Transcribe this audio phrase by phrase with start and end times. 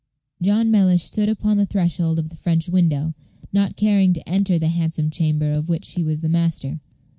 [0.41, 3.13] John Mellish stood upon the threshold of the French window,
[3.53, 6.79] not caring to enter the handsome chamber of which he was the master.